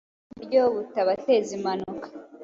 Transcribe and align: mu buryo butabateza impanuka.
mu 0.27 0.31
buryo 0.37 0.61
butabateza 0.75 1.49
impanuka. 1.57 2.07